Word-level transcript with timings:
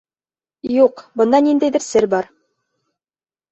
Юҡ, 0.75 1.03
бында 1.21 1.43
ниндәйҙер 1.49 1.85
сер 1.91 2.09
бар. 2.17 2.33